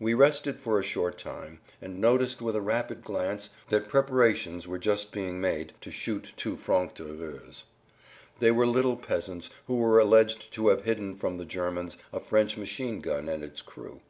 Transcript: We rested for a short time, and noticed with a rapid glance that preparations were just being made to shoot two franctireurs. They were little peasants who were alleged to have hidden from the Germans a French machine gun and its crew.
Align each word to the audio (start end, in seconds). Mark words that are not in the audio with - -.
We 0.00 0.14
rested 0.14 0.58
for 0.58 0.78
a 0.78 0.82
short 0.82 1.18
time, 1.18 1.60
and 1.82 2.00
noticed 2.00 2.40
with 2.40 2.56
a 2.56 2.62
rapid 2.62 3.04
glance 3.04 3.50
that 3.68 3.88
preparations 3.88 4.66
were 4.66 4.78
just 4.78 5.12
being 5.12 5.38
made 5.38 5.74
to 5.82 5.90
shoot 5.90 6.32
two 6.38 6.56
franctireurs. 6.56 7.64
They 8.38 8.50
were 8.52 8.66
little 8.66 8.96
peasants 8.96 9.50
who 9.66 9.74
were 9.76 9.98
alleged 9.98 10.50
to 10.54 10.68
have 10.68 10.84
hidden 10.84 11.14
from 11.14 11.36
the 11.36 11.44
Germans 11.44 11.98
a 12.10 12.20
French 12.20 12.56
machine 12.56 13.00
gun 13.00 13.28
and 13.28 13.44
its 13.44 13.60
crew. 13.60 14.00